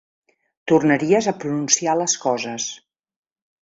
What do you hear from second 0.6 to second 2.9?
Tornaries a pronunciar les coses.